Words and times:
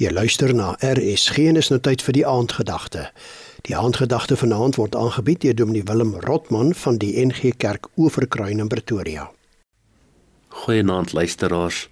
Jy 0.00 0.08
luister 0.16 0.54
na 0.56 0.78
RSG 0.80 1.42
en 1.50 1.58
is 1.60 1.68
nou 1.68 1.76
tyd 1.84 2.00
vir 2.00 2.14
die 2.16 2.22
aandgedagte. 2.24 3.02
Die 3.68 3.74
aandgedagte 3.76 4.38
vanaand 4.40 4.78
word 4.80 4.94
aangebied 4.96 5.42
deur 5.42 5.56
Dominee 5.58 5.84
Willem 5.84 6.14
Rotman 6.24 6.70
van 6.72 6.96
die 7.02 7.10
NG 7.20 7.50
Kerk 7.60 7.90
Oeverkruin 8.00 8.62
in 8.64 8.70
Pretoria. 8.72 9.26
Goeienaand 10.62 11.12
luisteraars. 11.12 11.82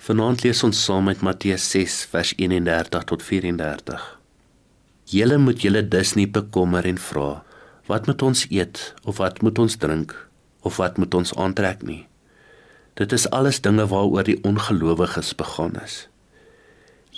Vanaand 0.00 0.46
lees 0.46 0.62
ons 0.64 0.80
saam 0.80 1.04
met 1.10 1.20
Matteus 1.20 1.66
6 1.74 1.96
vers 2.14 2.30
31 2.38 3.04
tot 3.10 3.22
34. 3.26 4.06
Julle 5.12 5.36
moet 5.38 5.60
julle 5.60 5.82
dus 5.84 6.14
nie 6.16 6.30
bekommer 6.38 6.88
en 6.88 6.96
vra 6.96 7.42
wat 7.90 8.08
moet 8.08 8.24
ons 8.24 8.46
eet 8.48 8.94
of 9.04 9.20
wat 9.20 9.42
moet 9.44 9.60
ons 9.60 9.76
drink 9.76 10.16
of 10.64 10.80
wat 10.80 10.96
moet 10.96 11.12
ons 11.20 11.34
aantrek 11.36 11.84
nie. 11.84 12.06
Dit 12.96 13.12
is 13.12 13.28
alles 13.28 13.60
dinge 13.60 13.84
waaroor 13.92 14.24
die 14.24 14.38
ongelowiges 14.40 15.34
begaan 15.36 15.76
is. 15.84 16.06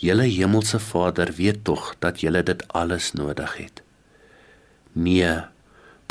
Julle 0.05 0.27
hemelse 0.29 0.79
Vader 0.79 1.31
weet 1.33 1.63
tog 1.65 1.95
dat 1.99 2.21
julle 2.21 2.43
dit 2.43 2.63
alles 2.77 3.13
nodig 3.17 3.53
het. 3.57 3.81
Nee, 4.93 5.31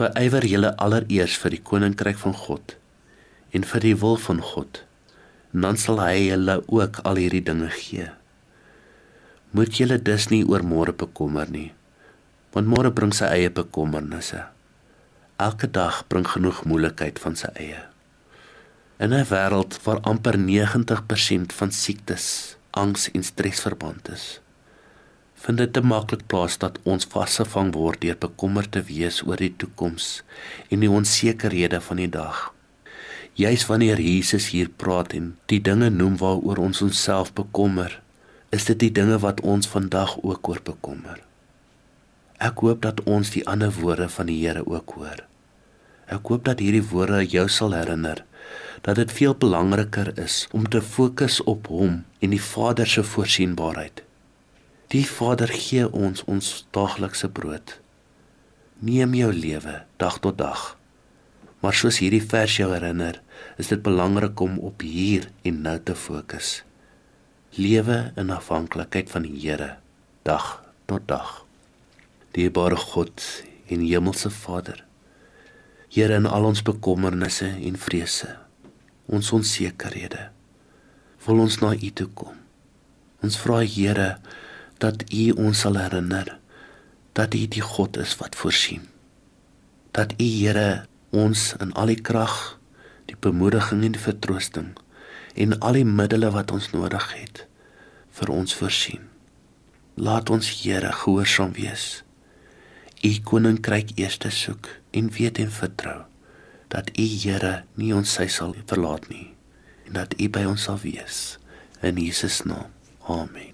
beywer 0.02 0.46
julle 0.50 0.72
allereers 0.82 1.36
vir 1.38 1.54
die 1.54 1.62
koninkryk 1.62 2.18
van 2.18 2.34
God 2.34 2.74
en 3.54 3.68
vir 3.70 3.86
die 3.86 3.94
wil 4.02 4.18
van 4.24 4.42
God. 4.42 4.80
Dan 5.54 5.78
sal 5.78 6.02
hy 6.02 6.24
julle 6.32 6.56
ook 6.66 7.04
al 7.06 7.22
hierdie 7.22 7.44
dinge 7.46 7.70
gee. 7.76 8.08
Moet 9.54 9.78
julle 9.78 10.00
dus 10.02 10.26
nie 10.34 10.42
oor 10.42 10.66
môre 10.66 10.96
bekommer 11.04 11.54
nie, 11.54 11.70
want 12.58 12.72
môre 12.74 12.90
bring 12.90 13.14
sy 13.14 13.30
eie 13.30 13.54
bekommernisse. 13.54 14.42
Elke 15.38 15.70
dag 15.70 16.02
bring 16.10 16.26
genoeg 16.34 16.64
moeilikheid 16.66 17.22
van 17.22 17.38
sy 17.38 17.54
eie. 17.54 17.86
In 18.98 19.14
'n 19.14 19.30
wêreld 19.30 19.78
waar 19.86 20.02
amper 20.02 20.38
90% 20.38 21.54
van 21.54 21.72
siektes 21.72 22.58
angs 22.74 23.10
en 23.14 23.24
stres 23.24 23.62
verband 23.62 24.10
is. 24.10 24.26
Vind 25.44 25.60
dit 25.60 25.74
te 25.76 25.82
maklik 25.84 26.24
plaas 26.32 26.56
dat 26.62 26.80
ons 26.90 27.08
vasgevang 27.14 27.74
word 27.76 28.02
deur 28.02 28.18
bekommerd 28.20 28.72
te 28.74 28.82
wees 28.88 29.20
oor 29.28 29.42
die 29.42 29.52
toekoms 29.60 30.24
en 30.70 30.86
die 30.86 30.92
onsekerhede 30.92 31.82
van 31.84 32.02
die 32.02 32.10
dag. 32.10 32.48
Juis 33.38 33.66
wanneer 33.70 34.02
Jesus 34.02 34.52
hier 34.54 34.70
praat 34.70 35.14
en 35.18 35.34
die 35.52 35.62
dinge 35.62 35.90
noem 35.90 36.18
waaroor 36.22 36.62
ons 36.64 36.82
onsself 36.86 37.34
bekommer, 37.34 38.00
is 38.54 38.66
dit 38.70 38.80
die 38.86 38.92
dinge 38.94 39.18
wat 39.22 39.42
ons 39.42 39.70
vandag 39.70 40.16
ook 40.22 40.50
oor 40.50 40.62
bekommer. 40.64 41.22
Ek 42.38 42.62
hoop 42.66 42.84
dat 42.86 43.02
ons 43.10 43.34
die 43.34 43.46
ander 43.50 43.74
woorde 43.74 44.10
van 44.10 44.30
die 44.30 44.40
Here 44.42 44.66
ook 44.66 44.98
hoor. 44.98 45.26
Ek 46.12 46.30
hoop 46.30 46.46
dat 46.46 46.62
hierdie 46.62 46.86
woorde 46.86 47.24
jou 47.26 47.48
sal 47.50 47.74
herinner 47.78 48.24
dat 48.84 49.00
dit 49.00 49.12
veel 49.12 49.36
belangriker 49.40 50.12
is 50.20 50.48
om 50.52 50.68
te 50.70 50.82
fokus 50.82 51.40
op 51.44 51.68
hom 51.72 52.02
en 52.20 52.34
die 52.36 52.42
Vader 52.42 52.88
se 52.88 53.04
voorsienbaarheid. 53.04 54.04
Die 54.92 55.06
Vader 55.08 55.48
gee 55.48 55.88
ons 55.88 56.26
ons 56.28 56.50
daaglikse 56.76 57.30
brood. 57.32 57.80
Neem 58.84 59.16
jou 59.16 59.32
lewe 59.34 59.80
dag 59.98 60.20
tot 60.20 60.38
dag. 60.38 60.66
Maar 61.64 61.80
soos 61.80 62.02
hierdie 62.04 62.24
vers 62.28 62.58
jou 62.60 62.68
herinner, 62.74 63.22
is 63.58 63.72
dit 63.72 63.80
belangrik 63.80 64.40
om 64.44 64.60
op 64.60 64.84
hier 64.84 65.30
en 65.48 65.64
nou 65.64 65.78
te 65.80 65.96
fokus. 65.96 66.60
Lewe 67.56 68.12
in 68.20 68.36
afhanklikheid 68.36 69.08
van 69.10 69.24
die 69.24 69.38
Here 69.40 69.78
dag 70.28 70.60
tot 70.92 71.08
dag. 71.08 71.46
Dierbare 72.36 72.76
God 72.76 73.24
en 73.72 73.80
Hemelse 73.80 74.30
Vader, 74.30 74.84
Here 75.94 76.16
in 76.18 76.26
al 76.26 76.48
ons 76.48 76.64
bekommernisse 76.66 77.46
en 77.48 77.76
vrese, 77.78 78.32
ons 79.06 79.32
onsekerhede, 79.36 80.30
wil 81.26 81.44
ons 81.46 81.60
na 81.62 81.74
U 81.74 81.90
toe 81.96 82.10
kom. 82.14 82.38
Ons 83.24 83.38
vra 83.40 83.62
Here 83.64 84.18
dat 84.84 85.06
U 85.10 85.26
ons 85.46 85.64
sal 85.66 85.80
herinner 85.80 86.38
dat 87.16 87.36
U 87.36 87.44
die 87.48 87.64
God 87.64 87.98
is 88.02 88.16
wat 88.20 88.36
voorsien. 88.36 88.88
Dat 89.96 90.16
U 90.20 90.28
Here 90.28 90.86
ons 91.12 91.54
in 91.64 91.74
al 91.78 91.94
die 91.94 92.02
krag, 92.02 92.58
die 93.08 93.20
bemoediging 93.20 93.84
en 93.86 93.98
die 93.98 94.06
vertroosting 94.06 94.72
en 95.34 95.60
al 95.60 95.80
die 95.80 95.88
middele 95.88 96.32
wat 96.34 96.52
ons 96.54 96.72
nodig 96.74 97.06
het 97.18 97.46
vir 98.14 98.32
ons 98.34 98.56
voorsien. 98.56 99.06
Laat 99.96 100.30
ons 100.34 100.50
Here 100.62 100.92
gehoorsaam 101.04 101.54
wees 101.58 102.04
u 103.04 103.12
koninkryk 103.28 103.90
eers 104.00 104.16
te 104.18 104.30
soek 104.32 104.70
en 104.96 105.10
weet 105.12 105.40
en 105.44 105.50
vertrou 105.52 105.98
dat 106.74 106.90
u 106.98 107.06
Here 107.06 107.64
nie 107.78 107.94
ons 107.94 108.10
sy 108.18 108.26
sal 108.28 108.56
verlaat 108.66 109.06
nie 109.14 109.30
en 109.86 110.00
dat 110.00 110.16
u 110.18 110.30
by 110.34 110.46
ons 110.50 110.66
sal 110.66 110.80
wees 110.82 111.38
in 111.84 112.00
Jesus 112.00 112.42
naam. 112.48 112.72
Amen. 113.04 113.52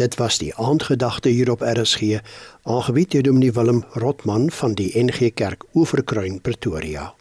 Dit 0.00 0.16
was 0.16 0.38
die 0.40 0.54
aandgedagte 0.56 1.28
hier 1.28 1.50
op 1.52 1.60
RSG, 1.60 2.22
aangebied 2.64 3.12
deur 3.12 3.26
Dominee 3.28 3.52
Willem 3.52 3.84
Rotman 3.92 4.50
van 4.50 4.74
die 4.74 4.88
NG 4.96 5.34
Kerk 5.36 5.66
Oeverkruin 5.74 6.40
Pretoria. 6.40 7.12